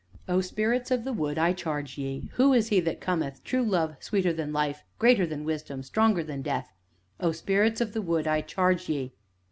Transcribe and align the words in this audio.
"O 0.27 0.41
Spirits 0.41 0.89
of 0.89 1.03
the 1.03 1.13
Wood, 1.13 1.37
I 1.37 1.53
charge 1.53 1.95
ye 1.95 2.31
who 2.33 2.53
is 2.53 2.69
he 2.69 2.79
that 2.79 2.99
counteth 3.01 3.43
True 3.43 3.61
love 3.61 3.97
sweeter 3.99 4.33
than 4.33 4.51
Life 4.51 4.83
greater 4.97 5.27
than 5.27 5.43
Wisdom 5.43 5.83
stronger 5.83 6.23
than 6.23 6.41
Death? 6.41 6.73
O 7.19 7.31
Spirits 7.31 7.81
of 7.81 7.93
the 7.93 8.01
Wood, 8.01 8.25
I 8.25 8.41
charge 8.41 8.89
ye!" 8.89 9.13